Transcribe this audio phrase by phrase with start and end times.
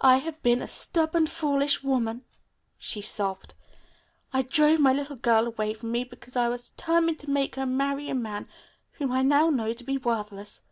[0.00, 2.24] "I have been a stubborn, foolish woman,"
[2.78, 3.52] she sobbed.
[4.32, 7.66] "I drove my little girl away from me because I was determined to make her
[7.66, 8.48] marry a man
[8.92, 10.62] whom I now know to be worthless.